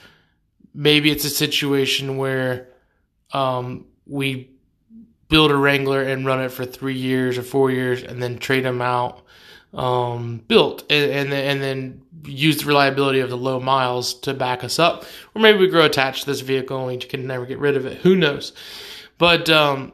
maybe 0.72 1.10
it's 1.10 1.26
a 1.26 1.30
situation 1.30 2.16
where 2.16 2.68
um, 3.32 3.84
we 4.06 4.50
build 5.28 5.50
a 5.50 5.56
Wrangler 5.56 6.02
and 6.02 6.24
run 6.24 6.40
it 6.40 6.50
for 6.50 6.64
three 6.64 6.96
years 6.96 7.36
or 7.36 7.42
four 7.42 7.70
years 7.70 8.02
and 8.02 8.22
then 8.22 8.38
trade 8.38 8.64
them 8.64 8.80
out 8.80 9.22
um, 9.74 10.42
built 10.48 10.84
and, 10.90 11.10
and, 11.10 11.32
and 11.32 11.62
then 11.62 12.02
use 12.24 12.58
the 12.58 12.66
reliability 12.66 13.20
of 13.20 13.30
the 13.30 13.36
low 13.36 13.60
miles 13.60 14.14
to 14.20 14.34
back 14.34 14.64
us 14.64 14.78
up. 14.78 15.04
Or 15.34 15.40
maybe 15.40 15.58
we 15.58 15.68
grow 15.68 15.84
attached 15.84 16.24
to 16.24 16.26
this 16.26 16.40
vehicle 16.40 16.78
and 16.78 16.88
we 16.88 16.96
can 16.96 17.26
never 17.26 17.46
get 17.46 17.58
rid 17.58 17.76
of 17.76 17.86
it. 17.86 17.98
Who 17.98 18.16
knows? 18.16 18.52
But 19.18 19.50
um, 19.50 19.92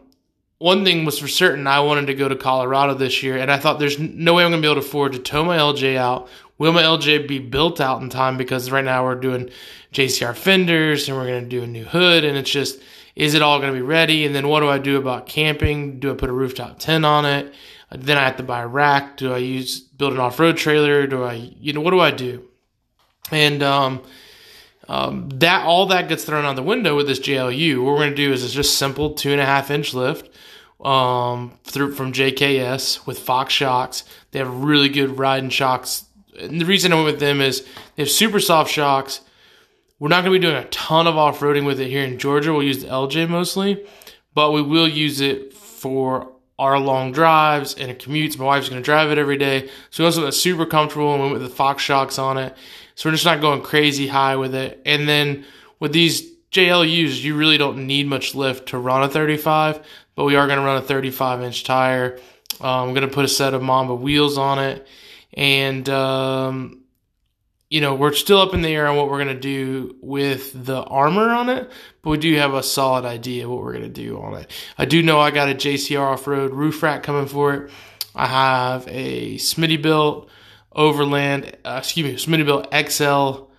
one 0.58 0.84
thing 0.84 1.04
was 1.04 1.18
for 1.18 1.28
certain 1.28 1.66
I 1.66 1.80
wanted 1.80 2.06
to 2.06 2.14
go 2.14 2.28
to 2.28 2.36
Colorado 2.36 2.94
this 2.94 3.22
year, 3.22 3.36
and 3.36 3.50
I 3.50 3.58
thought 3.58 3.78
there's 3.78 3.98
no 3.98 4.34
way 4.34 4.44
I'm 4.44 4.50
going 4.50 4.62
to 4.62 4.66
be 4.66 4.70
able 4.70 4.80
to 4.80 4.86
afford 4.86 5.12
to 5.12 5.18
tow 5.18 5.44
my 5.44 5.56
LJ 5.58 5.96
out. 5.96 6.28
Will 6.58 6.72
my 6.72 6.82
LJ 6.82 7.26
be 7.26 7.38
built 7.38 7.80
out 7.80 8.00
in 8.00 8.08
time? 8.08 8.36
Because 8.36 8.70
right 8.70 8.84
now 8.84 9.04
we're 9.04 9.16
doing 9.16 9.50
JCR 9.92 10.36
fenders 10.36 11.08
and 11.08 11.18
we're 11.18 11.26
going 11.26 11.42
to 11.42 11.48
do 11.48 11.62
a 11.62 11.66
new 11.66 11.84
hood, 11.84 12.24
and 12.24 12.36
it's 12.36 12.50
just, 12.50 12.80
is 13.16 13.34
it 13.34 13.42
all 13.42 13.58
going 13.58 13.72
to 13.72 13.78
be 13.78 13.82
ready? 13.82 14.24
And 14.24 14.34
then 14.34 14.48
what 14.48 14.60
do 14.60 14.68
I 14.68 14.78
do 14.78 14.96
about 14.96 15.26
camping? 15.26 16.00
Do 16.00 16.12
I 16.12 16.14
put 16.14 16.30
a 16.30 16.32
rooftop 16.32 16.78
tent 16.78 17.04
on 17.04 17.24
it? 17.24 17.52
Then 17.90 18.18
I 18.18 18.24
have 18.24 18.36
to 18.38 18.42
buy 18.42 18.62
a 18.62 18.66
rack. 18.66 19.16
Do 19.16 19.32
I 19.32 19.38
use 19.38 19.80
build 19.80 20.14
an 20.14 20.20
off 20.20 20.40
road 20.40 20.56
trailer? 20.56 21.06
Do 21.06 21.24
I 21.24 21.34
you 21.34 21.72
know 21.72 21.80
what 21.80 21.90
do 21.92 22.00
I 22.00 22.10
do? 22.10 22.48
And 23.30 23.62
um, 23.62 24.02
um, 24.88 25.28
that 25.30 25.64
all 25.64 25.86
that 25.86 26.08
gets 26.08 26.24
thrown 26.24 26.44
out 26.44 26.56
the 26.56 26.62
window 26.62 26.96
with 26.96 27.06
this 27.06 27.20
JLU. 27.20 27.82
What 27.82 27.92
we're 27.92 27.98
going 27.98 28.10
to 28.10 28.16
do 28.16 28.32
is 28.32 28.44
it's 28.44 28.52
just 28.52 28.78
simple 28.78 29.14
two 29.14 29.32
and 29.32 29.40
a 29.40 29.46
half 29.46 29.70
inch 29.70 29.94
lift 29.94 30.30
um, 30.84 31.58
through 31.64 31.94
from 31.94 32.12
JKS 32.12 33.06
with 33.06 33.18
Fox 33.18 33.52
shocks. 33.52 34.04
They 34.30 34.38
have 34.38 34.62
really 34.62 34.88
good 34.88 35.18
riding 35.18 35.50
shocks. 35.50 36.04
And 36.38 36.60
the 36.60 36.66
reason 36.66 36.92
I 36.92 36.96
went 36.96 37.06
with 37.06 37.20
them 37.20 37.40
is 37.40 37.66
they 37.96 38.02
have 38.02 38.10
super 38.10 38.40
soft 38.40 38.70
shocks. 38.70 39.20
We're 39.98 40.08
not 40.08 40.24
going 40.24 40.34
to 40.34 40.40
be 40.40 40.46
doing 40.46 40.62
a 40.62 40.68
ton 40.68 41.06
of 41.06 41.16
off 41.16 41.40
roading 41.40 41.64
with 41.64 41.80
it 41.80 41.88
here 41.88 42.04
in 42.04 42.18
Georgia. 42.18 42.52
We'll 42.52 42.64
use 42.64 42.82
the 42.82 42.88
LJ 42.88 43.28
mostly, 43.28 43.86
but 44.34 44.50
we 44.50 44.60
will 44.60 44.88
use 44.88 45.20
it 45.20 45.54
for 45.54 46.33
our 46.58 46.78
long 46.78 47.12
drives 47.12 47.74
and 47.74 47.90
it 47.90 47.98
commutes. 47.98 48.38
My 48.38 48.44
wife's 48.44 48.68
going 48.68 48.80
to 48.80 48.84
drive 48.84 49.10
it 49.10 49.18
every 49.18 49.36
day. 49.36 49.68
So 49.90 50.02
we 50.02 50.06
also 50.06 50.22
got 50.22 50.34
super 50.34 50.66
comfortable 50.66 51.12
and 51.12 51.20
went 51.20 51.32
with 51.32 51.42
the 51.42 51.48
Fox 51.48 51.82
shocks 51.82 52.18
on 52.18 52.38
it. 52.38 52.56
So 52.94 53.08
we're 53.08 53.14
just 53.14 53.24
not 53.24 53.40
going 53.40 53.62
crazy 53.62 54.06
high 54.06 54.36
with 54.36 54.54
it. 54.54 54.80
And 54.86 55.08
then 55.08 55.44
with 55.80 55.92
these 55.92 56.22
JLUs, 56.52 57.22
you 57.22 57.36
really 57.36 57.58
don't 57.58 57.86
need 57.86 58.06
much 58.06 58.34
lift 58.34 58.68
to 58.68 58.78
run 58.78 59.02
a 59.02 59.08
35, 59.08 59.84
but 60.14 60.24
we 60.24 60.36
are 60.36 60.46
going 60.46 60.58
to 60.58 60.64
run 60.64 60.76
a 60.76 60.82
35 60.82 61.42
inch 61.42 61.64
tire. 61.64 62.18
Um, 62.60 62.88
I'm 62.88 62.94
going 62.94 63.08
to 63.08 63.12
put 63.12 63.24
a 63.24 63.28
set 63.28 63.52
of 63.52 63.62
Mamba 63.62 63.96
wheels 63.96 64.38
on 64.38 64.60
it. 64.60 64.86
And, 65.32 65.88
um, 65.88 66.83
you 67.74 67.80
know, 67.80 67.92
we're 67.92 68.12
still 68.12 68.38
up 68.38 68.54
in 68.54 68.62
the 68.62 68.68
air 68.68 68.86
on 68.86 68.96
what 68.96 69.10
we're 69.10 69.24
going 69.24 69.34
to 69.34 69.40
do 69.40 69.96
with 70.00 70.64
the 70.64 70.80
armor 70.84 71.30
on 71.30 71.48
it, 71.48 71.68
but 72.02 72.10
we 72.10 72.18
do 72.18 72.32
have 72.36 72.54
a 72.54 72.62
solid 72.62 73.04
idea 73.04 73.48
what 73.48 73.60
we're 73.60 73.72
going 73.72 73.82
to 73.82 73.88
do 73.88 74.16
on 74.22 74.34
it. 74.34 74.48
I 74.78 74.84
do 74.84 75.02
know 75.02 75.18
I 75.18 75.32
got 75.32 75.48
a 75.48 75.56
JCR 75.56 75.98
off 76.00 76.28
road 76.28 76.52
roof 76.52 76.84
rack 76.84 77.02
coming 77.02 77.26
for 77.26 77.52
it. 77.52 77.72
I 78.14 78.28
have 78.28 78.86
a 78.86 79.38
Smittybilt 79.38 80.28
Overland, 80.70 81.56
uh, 81.64 81.80
excuse 81.82 82.06
me, 82.06 82.14
Smittybilt 82.14 82.90
XL 82.90 83.50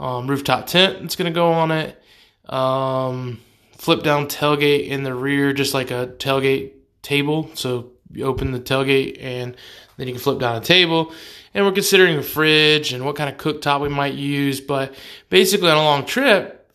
um, 0.00 0.28
rooftop 0.28 0.68
tent 0.68 1.00
that's 1.00 1.16
going 1.16 1.32
to 1.32 1.34
go 1.34 1.50
on 1.50 1.72
it. 1.72 2.00
Um, 2.48 3.40
flip 3.76 4.04
down 4.04 4.28
tailgate 4.28 4.86
in 4.86 5.02
the 5.02 5.16
rear, 5.16 5.52
just 5.52 5.74
like 5.74 5.90
a 5.90 6.14
tailgate 6.18 6.74
table. 7.02 7.50
So 7.54 7.90
open 8.22 8.52
the 8.52 8.60
tailgate 8.60 9.18
and 9.20 9.56
then 9.96 10.06
you 10.06 10.14
can 10.14 10.22
flip 10.22 10.38
down 10.38 10.56
a 10.56 10.60
table 10.60 11.12
and 11.54 11.64
we're 11.64 11.72
considering 11.72 12.18
a 12.18 12.22
fridge 12.22 12.92
and 12.92 13.04
what 13.04 13.16
kind 13.16 13.30
of 13.30 13.36
cooktop 13.36 13.80
we 13.80 13.88
might 13.88 14.14
use. 14.14 14.60
But 14.60 14.94
basically, 15.30 15.70
on 15.70 15.76
a 15.76 15.84
long 15.84 16.04
trip, 16.04 16.68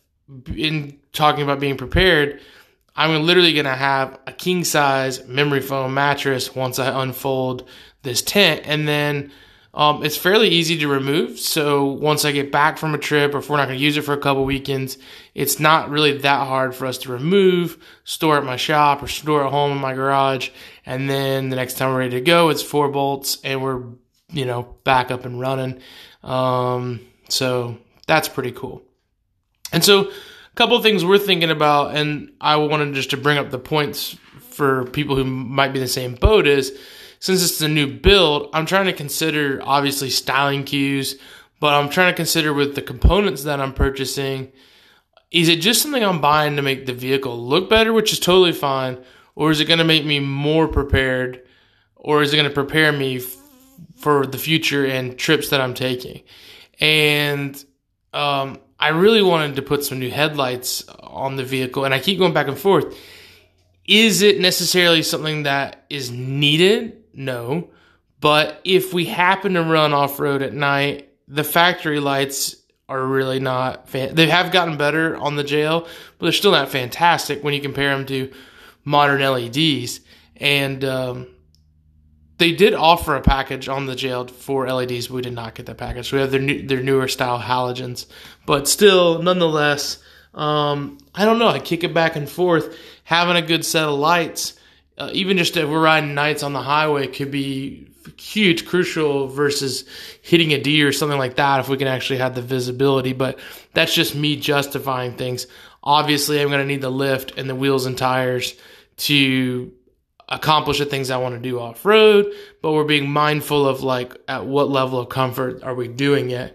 in 0.54 0.98
talking 1.12 1.42
about 1.42 1.60
being 1.60 1.76
prepared, 1.76 2.40
I'm 2.96 3.22
literally 3.24 3.52
going 3.52 3.66
to 3.66 3.74
have 3.74 4.18
a 4.26 4.32
king 4.32 4.64
size 4.64 5.24
memory 5.26 5.60
foam 5.60 5.94
mattress 5.94 6.54
once 6.54 6.78
I 6.78 7.02
unfold 7.02 7.68
this 8.02 8.22
tent, 8.22 8.62
and 8.64 8.88
then 8.88 9.30
Um, 9.72 10.04
it's 10.04 10.16
fairly 10.16 10.48
easy 10.48 10.76
to 10.78 10.88
remove. 10.88 11.38
So 11.38 11.86
once 11.86 12.24
I 12.24 12.32
get 12.32 12.50
back 12.50 12.76
from 12.76 12.94
a 12.94 12.98
trip, 12.98 13.34
or 13.34 13.38
if 13.38 13.48
we're 13.48 13.56
not 13.56 13.66
going 13.66 13.78
to 13.78 13.84
use 13.84 13.96
it 13.96 14.02
for 14.02 14.14
a 14.14 14.18
couple 14.18 14.44
weekends, 14.44 14.98
it's 15.34 15.60
not 15.60 15.90
really 15.90 16.18
that 16.18 16.46
hard 16.46 16.74
for 16.74 16.86
us 16.86 16.98
to 16.98 17.12
remove, 17.12 17.78
store 18.02 18.36
at 18.36 18.44
my 18.44 18.56
shop, 18.56 19.02
or 19.02 19.06
store 19.06 19.44
at 19.44 19.50
home 19.50 19.72
in 19.72 19.78
my 19.78 19.94
garage. 19.94 20.50
And 20.84 21.08
then 21.08 21.50
the 21.50 21.56
next 21.56 21.74
time 21.74 21.90
we're 21.90 22.00
ready 22.00 22.16
to 22.16 22.20
go, 22.20 22.48
it's 22.48 22.62
four 22.62 22.88
bolts, 22.88 23.38
and 23.44 23.62
we're 23.62 23.84
you 24.32 24.44
know 24.44 24.76
back 24.84 25.10
up 25.10 25.24
and 25.24 25.40
running. 25.40 25.80
Um, 26.24 27.00
so 27.28 27.78
that's 28.06 28.28
pretty 28.28 28.52
cool. 28.52 28.82
And 29.72 29.84
so 29.84 30.10
a 30.10 30.54
couple 30.56 30.76
of 30.76 30.82
things 30.82 31.04
we're 31.04 31.18
thinking 31.18 31.50
about, 31.50 31.94
and 31.94 32.32
I 32.40 32.56
wanted 32.56 32.94
just 32.94 33.10
to 33.10 33.16
bring 33.16 33.38
up 33.38 33.50
the 33.50 33.58
points 33.58 34.16
for 34.40 34.84
people 34.86 35.14
who 35.14 35.24
might 35.24 35.72
be 35.72 35.78
in 35.78 35.84
the 35.84 35.88
same 35.88 36.16
boat 36.16 36.46
is 36.46 36.76
since 37.20 37.42
it's 37.42 37.60
a 37.60 37.68
new 37.68 37.86
build, 37.86 38.48
I'm 38.52 38.66
trying 38.66 38.86
to 38.86 38.92
consider 38.92 39.60
obviously 39.62 40.10
styling 40.10 40.64
cues, 40.64 41.18
but 41.60 41.74
I'm 41.74 41.90
trying 41.90 42.12
to 42.12 42.16
consider 42.16 42.52
with 42.54 42.74
the 42.74 42.82
components 42.82 43.44
that 43.44 43.60
I'm 43.60 43.74
purchasing, 43.74 44.50
is 45.30 45.48
it 45.48 45.60
just 45.60 45.82
something 45.82 46.02
I'm 46.02 46.20
buying 46.20 46.56
to 46.56 46.62
make 46.62 46.86
the 46.86 46.94
vehicle 46.94 47.38
look 47.38 47.68
better, 47.68 47.92
which 47.92 48.12
is 48.12 48.18
totally 48.18 48.52
fine, 48.52 49.04
or 49.34 49.50
is 49.50 49.60
it 49.60 49.66
going 49.66 49.78
to 49.78 49.84
make 49.84 50.04
me 50.04 50.18
more 50.18 50.66
prepared, 50.66 51.42
or 51.94 52.22
is 52.22 52.32
it 52.32 52.36
going 52.36 52.48
to 52.48 52.54
prepare 52.54 52.90
me 52.90 53.18
f- 53.18 53.36
for 53.96 54.26
the 54.26 54.38
future 54.38 54.86
and 54.86 55.18
trips 55.18 55.50
that 55.50 55.60
I'm 55.60 55.74
taking? 55.74 56.22
And 56.80 57.62
um, 58.14 58.58
I 58.78 58.88
really 58.88 59.22
wanted 59.22 59.56
to 59.56 59.62
put 59.62 59.84
some 59.84 59.98
new 59.98 60.10
headlights 60.10 60.88
on 60.88 61.36
the 61.36 61.44
vehicle, 61.44 61.84
and 61.84 61.92
I 61.92 62.00
keep 62.00 62.18
going 62.18 62.32
back 62.32 62.48
and 62.48 62.58
forth. 62.58 62.96
Is 63.86 64.22
it 64.22 64.40
necessarily 64.40 65.02
something 65.02 65.42
that 65.42 65.84
is 65.90 66.10
needed? 66.10 66.99
No. 67.12 67.70
But 68.20 68.60
if 68.64 68.92
we 68.92 69.06
happen 69.06 69.54
to 69.54 69.62
run 69.62 69.92
off 69.92 70.20
road 70.20 70.42
at 70.42 70.52
night, 70.52 71.08
the 71.26 71.44
factory 71.44 72.00
lights 72.00 72.56
are 72.88 73.02
really 73.02 73.40
not. 73.40 73.88
Fan- 73.88 74.14
they 74.14 74.28
have 74.28 74.52
gotten 74.52 74.76
better 74.76 75.16
on 75.16 75.36
the 75.36 75.44
JL, 75.44 75.84
but 76.18 76.26
they're 76.26 76.32
still 76.32 76.50
not 76.50 76.68
fantastic 76.68 77.42
when 77.42 77.54
you 77.54 77.60
compare 77.60 77.96
them 77.96 78.06
to 78.06 78.30
modern 78.84 79.22
LEDs. 79.22 80.00
And 80.36 80.84
um, 80.84 81.28
they 82.38 82.52
did 82.52 82.74
offer 82.74 83.14
a 83.14 83.20
package 83.20 83.68
on 83.68 83.86
the 83.86 83.94
JL 83.94 84.30
for 84.30 84.70
LEDs, 84.70 85.08
but 85.08 85.14
we 85.14 85.22
did 85.22 85.34
not 85.34 85.54
get 85.54 85.66
that 85.66 85.78
package. 85.78 86.12
We 86.12 86.20
have 86.20 86.30
their 86.30 86.40
new, 86.40 86.66
their 86.66 86.82
newer 86.82 87.06
style 87.08 87.38
halogens, 87.38 88.06
but 88.44 88.66
still, 88.66 89.22
nonetheless, 89.22 90.02
um, 90.34 90.98
I 91.14 91.24
don't 91.24 91.38
know. 91.38 91.48
I 91.48 91.58
kick 91.58 91.84
it 91.84 91.94
back 91.94 92.16
and 92.16 92.28
forth. 92.28 92.76
Having 93.04 93.36
a 93.36 93.46
good 93.46 93.64
set 93.64 93.84
of 93.84 93.98
lights 93.98 94.54
uh, 95.00 95.10
even 95.14 95.38
just 95.38 95.56
if 95.56 95.68
we're 95.68 95.82
riding 95.82 96.14
nights 96.14 96.42
on 96.42 96.52
the 96.52 96.60
highway 96.60 97.06
could 97.06 97.30
be 97.30 97.88
huge 98.18 98.66
crucial 98.66 99.28
versus 99.28 99.84
hitting 100.20 100.52
a 100.52 100.60
deer 100.60 100.88
or 100.88 100.92
something 100.92 101.18
like 101.18 101.36
that 101.36 101.60
if 101.60 101.68
we 101.68 101.78
can 101.78 101.88
actually 101.88 102.18
have 102.18 102.34
the 102.34 102.42
visibility. 102.42 103.14
But 103.14 103.38
that's 103.72 103.94
just 103.94 104.14
me 104.14 104.36
justifying 104.36 105.16
things. 105.16 105.46
Obviously 105.82 106.42
i'm 106.42 106.48
going 106.48 106.60
to 106.60 106.66
need 106.66 106.82
the 106.82 106.90
lift 106.90 107.38
and 107.38 107.48
the 107.48 107.54
wheels 107.54 107.86
and 107.86 107.96
tires 107.96 108.54
to 108.98 109.72
accomplish 110.28 110.78
the 110.78 110.84
things 110.84 111.10
i 111.10 111.16
want 111.16 111.34
to 111.34 111.40
do 111.40 111.58
off 111.58 111.86
road 111.86 112.30
but 112.60 112.72
we're 112.72 112.84
being 112.84 113.10
mindful 113.10 113.66
of 113.66 113.82
like 113.82 114.14
at 114.28 114.44
what 114.44 114.68
level 114.68 115.00
of 115.00 115.08
comfort 115.08 115.62
are 115.62 115.74
we 115.74 115.88
doing 115.88 116.30
it? 116.30 116.54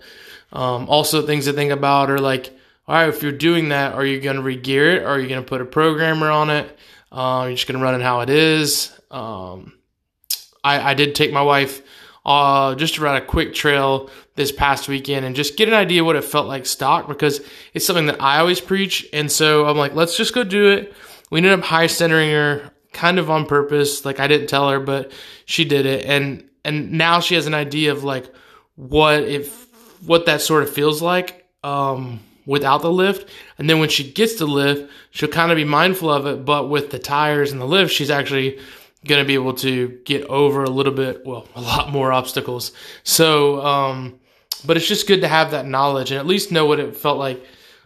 Um, 0.53 0.87
also 0.87 1.25
things 1.25 1.45
to 1.45 1.53
think 1.53 1.71
about 1.71 2.11
are 2.11 2.19
like 2.19 2.55
all 2.87 2.93
right 2.93 3.09
if 3.09 3.23
you're 3.23 3.31
doing 3.31 3.69
that 3.69 3.93
are 3.93 4.05
you 4.05 4.21
going 4.21 4.35
to 4.35 4.43
re-gear 4.43 4.97
it? 4.97 5.03
Are 5.03 5.19
you 5.19 5.27
going 5.27 5.41
to 5.41 5.47
put 5.47 5.59
a 5.59 5.65
programmer 5.65 6.29
on 6.29 6.51
it 6.51 6.77
uh, 7.15 7.45
you're 7.48 7.55
just 7.55 7.65
gonna 7.65 7.84
run 7.84 7.95
it 7.95 8.03
how 8.03 8.19
it 8.19 8.29
is. 8.29 8.91
Um, 9.10 9.74
I, 10.63 10.91
I 10.91 10.93
did 10.95 11.15
take 11.15 11.31
my 11.31 11.41
wife 11.41 11.81
uh, 12.25 12.75
just 12.75 12.95
to 12.95 13.01
ride 13.01 13.22
a 13.22 13.25
quick 13.25 13.53
trail 13.53 14.10
this 14.36 14.51
past 14.51 14.89
weekend 14.89 15.25
and 15.25 15.36
just 15.36 15.55
get 15.55 15.69
an 15.69 15.74
idea 15.74 16.03
what 16.03 16.17
it 16.17 16.25
felt 16.25 16.48
like 16.48 16.65
stock 16.65 17.07
because 17.07 17.39
it's 17.74 17.86
something 17.86 18.07
that 18.07 18.22
I 18.22 18.39
always 18.39 18.60
preach. 18.60 19.07
And 19.13 19.31
so 19.31 19.65
I'm 19.65 19.77
like, 19.77 19.93
let's 19.93 20.17
just 20.17 20.34
go 20.34 20.43
do 20.43 20.72
it. 20.72 20.93
We 21.29 21.39
ended 21.39 21.53
up 21.53 21.63
high 21.63 21.88
centering 21.88 22.31
her 22.31 22.72
kind 22.91 23.17
of 23.17 23.29
on 23.29 23.45
purpose. 23.45 24.03
Like 24.03 24.19
I 24.19 24.27
didn't 24.27 24.48
tell 24.48 24.69
her, 24.69 24.79
but 24.79 25.12
she 25.45 25.63
did 25.63 25.86
it. 25.86 26.05
And, 26.05 26.50
and 26.65 26.93
now 26.93 27.22
she 27.22 27.36
has 27.36 27.48
an 27.48 27.53
idea 27.53 27.91
of 27.91 28.03
like 28.03 28.29
what 28.75 29.24
if, 29.24 29.63
what 30.05 30.25
that 30.25 30.41
sort 30.41 30.63
of 30.63 30.69
feels 30.69 31.01
like. 31.01 31.48
Um, 31.63 32.19
without 32.45 32.81
the 32.81 32.91
lift. 32.91 33.29
And 33.57 33.69
then 33.69 33.79
when 33.79 33.89
she 33.89 34.11
gets 34.11 34.35
the 34.35 34.45
lift, 34.45 34.91
she'll 35.11 35.29
kind 35.29 35.51
of 35.51 35.55
be 35.55 35.63
mindful 35.63 36.09
of 36.09 36.25
it. 36.25 36.45
But 36.45 36.69
with 36.69 36.91
the 36.91 36.99
tires 36.99 37.51
and 37.51 37.59
the 37.59 37.65
lift, 37.65 37.93
she's 37.93 38.11
actually 38.11 38.59
going 39.05 39.23
to 39.23 39.27
be 39.27 39.35
able 39.35 39.53
to 39.53 39.99
get 40.05 40.23
over 40.23 40.63
a 40.63 40.69
little 40.69 40.93
bit, 40.93 41.25
well, 41.25 41.47
a 41.55 41.61
lot 41.61 41.91
more 41.91 42.11
obstacles. 42.11 42.71
So, 43.03 43.63
um, 43.65 44.19
but 44.65 44.77
it's 44.77 44.87
just 44.87 45.07
good 45.07 45.21
to 45.21 45.27
have 45.27 45.51
that 45.51 45.65
knowledge 45.65 46.11
and 46.11 46.19
at 46.19 46.25
least 46.25 46.51
know 46.51 46.65
what 46.65 46.79
it 46.79 46.95
felt 46.95 47.19
like 47.19 47.43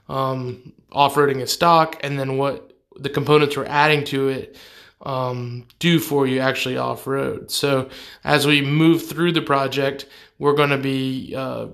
um, 0.07 0.73
off 0.91 1.15
roading 1.15 1.41
at 1.41 1.49
stock 1.49 1.99
and 2.03 2.17
then 2.17 2.37
what 2.37 2.73
the 2.95 3.09
components 3.09 3.55
we're 3.55 3.65
adding 3.65 4.03
to 4.05 4.29
it 4.29 4.57
um, 5.01 5.65
do 5.79 5.99
for 5.99 6.27
you 6.27 6.39
actually 6.39 6.77
off 6.77 7.07
road. 7.07 7.51
So 7.51 7.89
as 8.23 8.45
we 8.45 8.61
move 8.61 9.07
through 9.07 9.31
the 9.33 9.41
project, 9.41 10.05
we're 10.39 10.53
going 10.53 10.71
to 10.71 10.77
be 10.77 11.33
uh, 11.35 11.67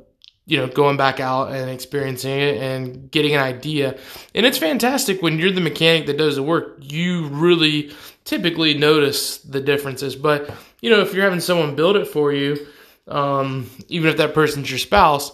you 0.45 0.57
know, 0.57 0.67
going 0.67 0.97
back 0.97 1.19
out 1.19 1.51
and 1.51 1.69
experiencing 1.69 2.39
it 2.39 2.61
and 2.61 3.09
getting 3.09 3.33
an 3.33 3.41
idea. 3.41 3.97
And 4.35 4.45
it's 4.45 4.57
fantastic 4.57 5.21
when 5.21 5.39
you're 5.39 5.51
the 5.51 5.61
mechanic 5.61 6.05
that 6.05 6.17
does 6.17 6.35
the 6.35 6.43
work, 6.43 6.77
you 6.81 7.27
really 7.27 7.91
typically 8.25 8.75
notice 8.75 9.39
the 9.39 9.59
differences. 9.59 10.15
But, 10.15 10.49
you 10.81 10.89
know, 10.89 11.01
if 11.01 11.13
you're 11.13 11.23
having 11.23 11.39
someone 11.39 11.75
build 11.75 11.95
it 11.95 12.07
for 12.07 12.31
you, 12.31 12.65
um, 13.07 13.69
even 13.87 14.09
if 14.09 14.17
that 14.17 14.33
person's 14.33 14.69
your 14.69 14.79
spouse, 14.79 15.31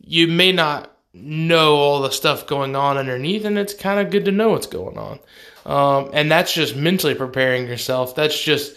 you 0.00 0.26
may 0.26 0.52
not 0.52 0.90
know 1.12 1.76
all 1.76 2.02
the 2.02 2.10
stuff 2.10 2.46
going 2.46 2.76
on 2.76 2.98
underneath, 2.98 3.44
and 3.44 3.58
it's 3.58 3.74
kind 3.74 4.00
of 4.00 4.10
good 4.10 4.26
to 4.26 4.32
know 4.32 4.50
what's 4.50 4.66
going 4.66 4.98
on. 4.98 5.18
Um, 5.64 6.10
and 6.12 6.30
that's 6.30 6.52
just 6.52 6.76
mentally 6.76 7.14
preparing 7.14 7.66
yourself. 7.66 8.14
That's 8.14 8.40
just 8.40 8.76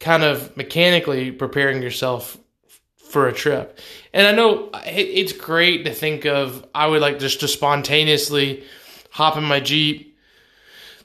kind 0.00 0.22
of 0.22 0.56
mechanically 0.56 1.30
preparing 1.30 1.82
yourself 1.82 2.38
for 3.12 3.28
a 3.28 3.32
trip. 3.32 3.78
And 4.14 4.26
I 4.26 4.32
know 4.32 4.70
it's 4.86 5.32
great 5.32 5.84
to 5.84 5.92
think 5.92 6.24
of, 6.24 6.66
I 6.74 6.86
would 6.86 7.02
like 7.02 7.18
just 7.18 7.40
to 7.40 7.48
spontaneously 7.48 8.64
hop 9.10 9.36
in 9.36 9.44
my 9.44 9.60
Jeep, 9.60 10.18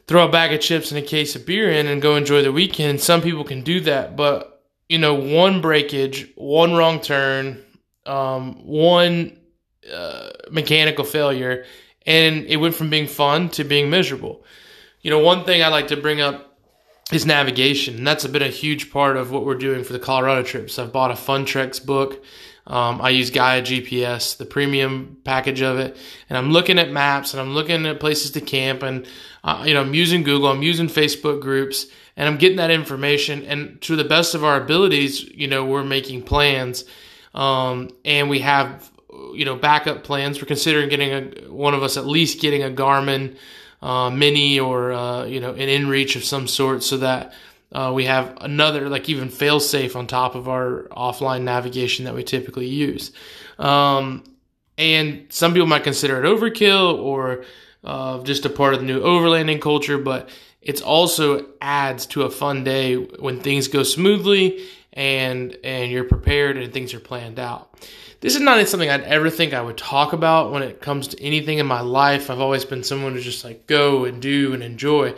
throw 0.07 0.25
a 0.25 0.31
bag 0.31 0.53
of 0.53 0.61
chips 0.61 0.91
and 0.91 0.97
a 0.97 1.05
case 1.05 1.35
of 1.35 1.45
beer 1.45 1.69
in, 1.69 1.87
and 1.87 2.01
go 2.01 2.15
enjoy 2.15 2.41
the 2.41 2.51
weekend. 2.53 3.01
Some 3.01 3.21
people 3.21 3.43
can 3.43 3.61
do 3.61 3.81
that, 3.81 4.15
but 4.15 4.63
you 4.87 4.97
know, 4.97 5.15
one 5.15 5.59
breakage, 5.59 6.31
one 6.35 6.73
wrong 6.73 7.01
turn, 7.01 7.61
um, 8.05 8.65
one 8.65 9.37
uh, 9.93 10.29
mechanical 10.49 11.03
failure, 11.03 11.65
and 12.05 12.45
it 12.45 12.55
went 12.55 12.73
from 12.73 12.89
being 12.89 13.07
fun 13.07 13.49
to 13.49 13.65
being 13.65 13.89
miserable. 13.89 14.45
You 15.01 15.11
know, 15.11 15.19
one 15.19 15.43
thing 15.43 15.61
I 15.61 15.67
like 15.67 15.87
to 15.87 15.97
bring 15.97 16.21
up 16.21 16.56
is 17.11 17.25
navigation. 17.25 17.95
And 17.95 18.07
that's 18.07 18.25
been 18.27 18.41
a 18.41 18.47
huge 18.47 18.91
part 18.91 19.17
of 19.17 19.31
what 19.31 19.45
we're 19.45 19.55
doing 19.55 19.83
for 19.83 19.93
the 19.93 19.99
Colorado 19.99 20.43
trips. 20.43 20.77
I've 20.77 20.91
bought 20.91 21.11
a 21.11 21.15
Funtreks 21.15 21.83
book. 21.83 22.23
Um, 22.67 22.99
I 23.01 23.11
use 23.11 23.31
Gaia 23.31 23.61
GPS, 23.61 24.35
the 24.35 24.45
premium 24.45 25.17
package 25.23 25.61
of 25.61 25.79
it, 25.79 25.95
and 26.29 26.37
I'm 26.37 26.51
looking 26.51 26.77
at 26.77 26.91
maps 26.91 27.33
and 27.33 27.39
I'm 27.39 27.53
looking 27.53 27.85
at 27.85 28.01
places 28.01 28.31
to 28.31 28.41
camp, 28.41 28.83
and 28.83 29.07
uh, 29.41 29.63
you 29.65 29.73
know 29.73 29.79
I'm 29.79 29.93
using 29.93 30.21
Google, 30.21 30.49
I'm 30.49 30.63
using 30.63 30.87
Facebook 30.87 31.39
groups, 31.39 31.85
and 32.17 32.27
I'm 32.27 32.35
getting 32.35 32.57
that 32.57 32.69
information. 32.69 33.43
And 33.43 33.79
to 33.83 33.95
the 33.95 34.03
best 34.03 34.35
of 34.35 34.43
our 34.43 34.61
abilities, 34.61 35.23
you 35.23 35.47
know 35.47 35.63
we're 35.63 35.85
making 35.85 36.23
plans, 36.23 36.83
um, 37.33 37.89
and 38.03 38.29
we 38.29 38.39
have 38.39 38.91
you 39.33 39.45
know 39.45 39.55
backup 39.55 40.03
plans. 40.03 40.41
We're 40.41 40.47
considering 40.47 40.89
getting 40.89 41.13
a 41.13 41.49
one 41.49 41.73
of 41.73 41.83
us 41.83 41.95
at 41.95 42.05
least 42.05 42.41
getting 42.41 42.63
a 42.63 42.69
Garmin 42.69 43.37
uh, 43.81 44.10
mini 44.10 44.60
or 44.60 44.91
uh, 44.91 45.25
you 45.25 45.39
know 45.39 45.51
an 45.51 45.69
inReach 45.69 46.15
of 46.15 46.24
some 46.24 46.48
sort, 46.48 46.84
so 46.84 46.98
that 46.98 47.34
uh, 47.72 47.91
we 47.93 48.05
have 48.05 48.38
another 48.41 48.89
like 48.89 49.10
even 49.10 49.29
fail 49.29 49.60
safe 49.60 49.96
on 49.96 50.07
top 50.07 50.36
of 50.36 50.48
our 50.48 50.88
offline 50.91 51.43
navigation 51.43 52.05
that 52.05 52.15
we 52.15 52.24
typically 52.24 52.67
use. 52.67 53.12
Um, 53.60 54.24
and 54.77 55.25
some 55.29 55.53
people 55.53 55.67
might 55.67 55.84
consider 55.84 56.24
it 56.24 56.27
overkill 56.27 56.98
or 57.00 57.43
uh, 57.84 58.22
just 58.24 58.46
a 58.46 58.50
part 58.50 58.74
of 58.74 58.79
the 58.79 58.86
new 58.86 59.01
overlanding 59.01 59.62
culture, 59.62 59.98
but 59.98 60.29
it's 60.62 60.81
also 60.81 61.46
adds 61.62 62.05
to 62.07 62.24
a 62.24 62.29
fun 62.29 62.63
day 62.63 62.96
when 62.96 63.39
things 63.39 63.67
go 63.67 63.84
smoothly 63.84 64.65
and 64.93 65.57
and 65.63 65.91
you're 65.91 66.03
prepared 66.03 66.57
and 66.57 66.74
things 66.74 66.93
are 66.93 67.00
planned 67.00 67.39
out 67.39 67.72
this 68.19 68.36
is 68.36 68.41
not 68.41 68.65
something 68.67 68.89
I'd 68.89 69.03
ever 69.03 69.29
think 69.29 69.53
I 69.53 69.62
would 69.62 69.77
talk 69.77 70.13
about 70.13 70.51
when 70.51 70.63
it 70.63 70.81
comes 70.81 71.09
to 71.09 71.21
anything 71.21 71.59
in 71.59 71.67
my 71.67 71.81
life. 71.81 72.29
I've 72.29 72.39
always 72.39 72.65
been 72.65 72.83
someone 72.83 73.13
to 73.13 73.21
just 73.21 73.43
like 73.43 73.67
go 73.67 74.05
and 74.05 74.21
do 74.21 74.53
and 74.53 74.63
enjoy. 74.63 75.15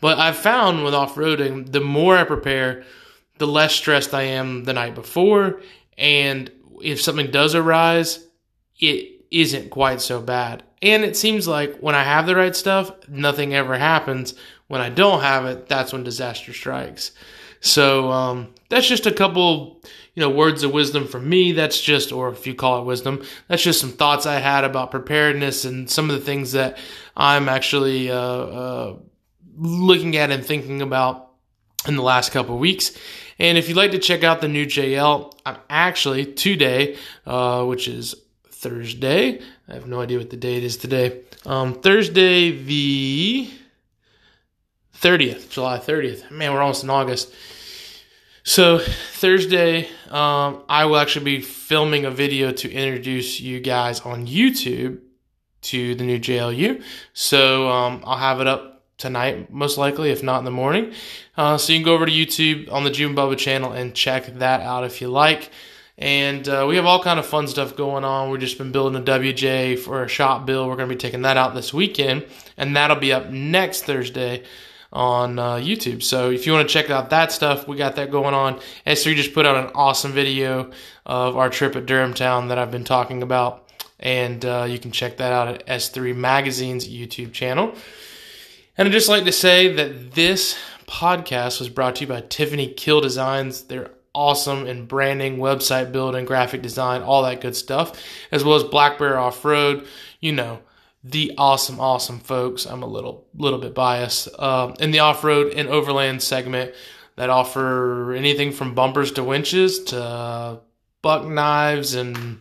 But 0.00 0.18
I've 0.18 0.36
found 0.36 0.84
with 0.84 0.94
off 0.94 1.14
roading, 1.14 1.72
the 1.72 1.80
more 1.80 2.16
I 2.16 2.24
prepare, 2.24 2.84
the 3.38 3.46
less 3.46 3.74
stressed 3.74 4.12
I 4.12 4.22
am 4.22 4.64
the 4.64 4.74
night 4.74 4.94
before. 4.94 5.60
And 5.96 6.50
if 6.82 7.00
something 7.00 7.30
does 7.30 7.54
arise, 7.54 8.26
it 8.78 9.24
isn't 9.30 9.70
quite 9.70 10.00
so 10.00 10.20
bad. 10.20 10.62
And 10.82 11.04
it 11.04 11.16
seems 11.16 11.48
like 11.48 11.78
when 11.78 11.94
I 11.94 12.02
have 12.02 12.26
the 12.26 12.36
right 12.36 12.54
stuff, 12.54 12.92
nothing 13.08 13.54
ever 13.54 13.78
happens. 13.78 14.34
When 14.68 14.82
I 14.82 14.90
don't 14.90 15.22
have 15.22 15.46
it, 15.46 15.68
that's 15.68 15.92
when 15.92 16.04
disaster 16.04 16.52
strikes. 16.52 17.12
So 17.60 18.10
um, 18.10 18.52
that's 18.68 18.86
just 18.86 19.06
a 19.06 19.12
couple 19.12 19.80
you 20.14 20.20
know, 20.20 20.30
words 20.30 20.62
of 20.62 20.72
wisdom 20.72 21.06
from 21.06 21.28
me. 21.28 21.52
That's 21.52 21.80
just, 21.80 22.12
or 22.12 22.28
if 22.30 22.46
you 22.46 22.54
call 22.54 22.80
it 22.80 22.84
wisdom, 22.84 23.24
that's 23.48 23.62
just 23.62 23.80
some 23.80 23.90
thoughts 23.90 24.26
I 24.26 24.38
had 24.38 24.64
about 24.64 24.90
preparedness 24.90 25.64
and 25.64 25.90
some 25.90 26.08
of 26.08 26.16
the 26.16 26.24
things 26.24 26.52
that 26.52 26.78
I'm 27.16 27.48
actually 27.48 28.10
uh, 28.10 28.16
uh, 28.16 28.96
looking 29.56 30.16
at 30.16 30.30
and 30.30 30.44
thinking 30.44 30.82
about 30.82 31.30
in 31.86 31.96
the 31.96 32.02
last 32.02 32.32
couple 32.32 32.56
weeks. 32.58 32.96
And 33.38 33.58
if 33.58 33.68
you'd 33.68 33.76
like 33.76 33.90
to 33.90 33.98
check 33.98 34.22
out 34.22 34.40
the 34.40 34.48
new 34.48 34.66
JL, 34.66 35.32
I'm 35.44 35.56
actually 35.68 36.26
today, 36.26 36.96
uh, 37.26 37.64
which 37.64 37.88
is 37.88 38.14
Thursday. 38.48 39.40
I 39.68 39.74
have 39.74 39.86
no 39.86 40.00
idea 40.00 40.18
what 40.18 40.30
the 40.30 40.36
date 40.36 40.62
is 40.62 40.76
today. 40.76 41.22
Um, 41.44 41.74
Thursday, 41.74 42.50
the 42.50 43.50
30th, 44.96 45.50
July 45.50 45.78
30th. 45.78 46.30
Man, 46.30 46.52
we're 46.52 46.60
almost 46.60 46.84
in 46.84 46.90
August. 46.90 47.34
So 48.46 48.78
Thursday, 48.78 49.88
um, 50.10 50.64
I 50.68 50.84
will 50.84 50.98
actually 50.98 51.24
be 51.24 51.40
filming 51.40 52.04
a 52.04 52.10
video 52.10 52.52
to 52.52 52.70
introduce 52.70 53.40
you 53.40 53.58
guys 53.58 54.02
on 54.02 54.26
YouTube 54.26 55.00
to 55.62 55.94
the 55.94 56.04
new 56.04 56.18
JLU. 56.18 56.82
So 57.14 57.70
um, 57.70 58.02
I'll 58.04 58.18
have 58.18 58.42
it 58.42 58.46
up 58.46 58.84
tonight, 58.98 59.50
most 59.50 59.78
likely, 59.78 60.10
if 60.10 60.22
not 60.22 60.40
in 60.40 60.44
the 60.44 60.50
morning. 60.50 60.92
Uh, 61.38 61.56
so 61.56 61.72
you 61.72 61.78
can 61.78 61.86
go 61.86 61.94
over 61.94 62.04
to 62.04 62.12
YouTube 62.12 62.70
on 62.70 62.84
the 62.84 62.90
Jeep 62.90 63.08
and 63.08 63.16
Bubba 63.16 63.38
channel 63.38 63.72
and 63.72 63.94
check 63.94 64.26
that 64.34 64.60
out 64.60 64.84
if 64.84 65.00
you 65.00 65.08
like. 65.08 65.50
And 65.96 66.46
uh, 66.46 66.66
we 66.68 66.76
have 66.76 66.84
all 66.84 67.02
kind 67.02 67.18
of 67.18 67.24
fun 67.24 67.48
stuff 67.48 67.74
going 67.74 68.04
on. 68.04 68.28
We've 68.28 68.40
just 68.40 68.58
been 68.58 68.72
building 68.72 69.00
a 69.00 69.04
WJ 69.04 69.78
for 69.78 70.04
a 70.04 70.08
shop 70.08 70.44
bill. 70.44 70.68
We're 70.68 70.76
going 70.76 70.90
to 70.90 70.94
be 70.94 71.00
taking 71.00 71.22
that 71.22 71.38
out 71.38 71.54
this 71.54 71.72
weekend, 71.72 72.26
and 72.58 72.76
that'll 72.76 72.98
be 72.98 73.12
up 73.12 73.30
next 73.30 73.84
Thursday 73.84 74.42
on 74.94 75.38
uh, 75.38 75.54
YouTube. 75.56 76.02
So 76.02 76.30
if 76.30 76.46
you 76.46 76.52
want 76.52 76.68
to 76.68 76.72
check 76.72 76.88
out 76.88 77.10
that 77.10 77.32
stuff, 77.32 77.66
we 77.66 77.76
got 77.76 77.96
that 77.96 78.10
going 78.10 78.32
on. 78.32 78.60
S3 78.86 79.16
just 79.16 79.34
put 79.34 79.44
out 79.44 79.56
an 79.56 79.72
awesome 79.74 80.12
video 80.12 80.70
of 81.04 81.36
our 81.36 81.50
trip 81.50 81.74
at 81.76 81.84
Durhamtown 81.84 82.48
that 82.48 82.58
I've 82.58 82.70
been 82.70 82.84
talking 82.84 83.22
about, 83.22 83.68
and 83.98 84.44
uh, 84.44 84.66
you 84.68 84.78
can 84.78 84.92
check 84.92 85.16
that 85.16 85.32
out 85.32 85.48
at 85.48 85.66
S3 85.66 86.14
Magazine's 86.14 86.88
YouTube 86.88 87.32
channel. 87.32 87.74
And 88.78 88.88
I'd 88.88 88.92
just 88.92 89.08
like 89.08 89.24
to 89.24 89.32
say 89.32 89.72
that 89.74 90.12
this 90.12 90.56
podcast 90.86 91.58
was 91.58 91.68
brought 91.68 91.96
to 91.96 92.02
you 92.02 92.06
by 92.06 92.20
Tiffany 92.22 92.72
Kill 92.72 93.00
Designs. 93.00 93.62
They're 93.62 93.90
awesome 94.14 94.66
in 94.66 94.86
branding, 94.86 95.38
website 95.38 95.92
building, 95.92 96.24
graphic 96.24 96.62
design, 96.62 97.02
all 97.02 97.22
that 97.22 97.40
good 97.40 97.56
stuff, 97.56 98.00
as 98.30 98.44
well 98.44 98.54
as 98.54 98.64
Black 98.64 98.98
Bear 98.98 99.18
Off 99.18 99.44
Road. 99.44 99.86
You 100.20 100.32
know, 100.32 100.60
the 101.04 101.34
awesome, 101.36 101.78
awesome 101.78 102.18
folks. 102.18 102.64
I'm 102.64 102.82
a 102.82 102.86
little, 102.86 103.26
little 103.36 103.58
bit 103.58 103.74
biased 103.74 104.28
um, 104.40 104.74
in 104.80 104.90
the 104.90 105.00
off 105.00 105.22
road 105.22 105.52
and 105.52 105.68
overland 105.68 106.22
segment 106.22 106.74
that 107.16 107.30
offer 107.30 108.14
anything 108.14 108.52
from 108.52 108.74
bumpers 108.74 109.12
to 109.12 109.22
winches 109.22 109.84
to 109.84 110.60
buck 111.02 111.26
knives 111.26 111.94
and 111.94 112.40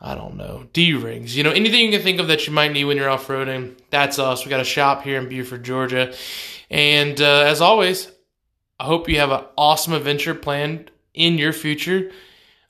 I 0.00 0.14
don't 0.14 0.36
know, 0.36 0.66
D 0.72 0.94
rings. 0.94 1.36
You 1.36 1.42
know, 1.42 1.50
anything 1.50 1.80
you 1.80 1.90
can 1.90 2.02
think 2.02 2.20
of 2.20 2.28
that 2.28 2.46
you 2.46 2.52
might 2.52 2.72
need 2.72 2.84
when 2.84 2.96
you're 2.96 3.10
off 3.10 3.26
roading. 3.26 3.76
That's 3.90 4.18
us. 4.18 4.44
We 4.44 4.50
got 4.50 4.60
a 4.60 4.64
shop 4.64 5.02
here 5.02 5.18
in 5.18 5.28
Buford, 5.28 5.64
Georgia. 5.64 6.14
And 6.70 7.20
uh, 7.20 7.42
as 7.46 7.60
always, 7.60 8.10
I 8.78 8.84
hope 8.84 9.08
you 9.08 9.18
have 9.18 9.32
an 9.32 9.44
awesome 9.56 9.92
adventure 9.92 10.34
planned 10.34 10.90
in 11.14 11.36
your 11.36 11.52
future. 11.52 12.12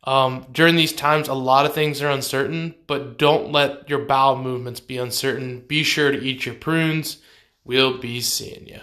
Um, 0.09 0.47
during 0.51 0.77
these 0.77 0.95
times, 0.95 1.29
a 1.29 1.35
lot 1.35 1.67
of 1.67 1.75
things 1.75 2.01
are 2.01 2.09
uncertain, 2.09 2.75
but 2.87 3.19
don't 3.19 3.53
let 3.53 3.91
your 3.91 3.99
bowel 3.99 4.39
movements 4.39 4.81
be 4.81 4.97
uncertain. 4.97 5.61
Be 5.69 5.83
sure 5.83 6.11
to 6.11 6.19
eat 6.19 6.47
your 6.47 6.55
prunes. 6.55 7.19
We'll 7.63 7.99
be 7.99 8.23
seeing 8.23 8.67
you. 8.67 8.81